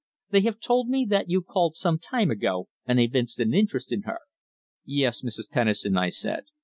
They 0.31 0.41
have 0.41 0.59
told 0.59 0.89
me 0.89 1.05
that 1.11 1.29
you 1.29 1.43
called 1.43 1.75
some 1.75 1.99
time 1.99 2.31
ago 2.31 2.69
and 2.87 2.99
evinced 2.99 3.39
an 3.39 3.53
interest 3.53 3.91
in 3.91 4.01
her." 4.01 4.17
"Yes, 4.83 5.21
Mrs. 5.21 5.47
Tennison," 5.47 5.95
I 5.95 6.09
said. 6.09 6.45